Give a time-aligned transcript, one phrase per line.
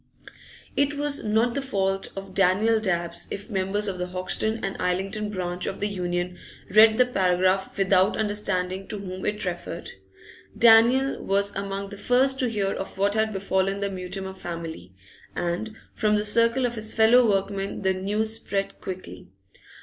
[0.75, 5.29] It was not the fault of Daniel Dabbs if members of the Hoxton and Islington
[5.29, 6.39] branch of the Union
[6.71, 9.91] read the paragraph without understanding to whom it referred.
[10.57, 14.91] Daniel was among the first to hear of what had befallen the Mutimer family,
[15.35, 19.27] and from the circle of his fellow workmen the news spread quickly.